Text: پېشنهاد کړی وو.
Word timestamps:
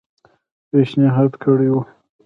پېشنهاد 0.69 1.31
کړی 1.43 1.67
وو. 1.73 1.81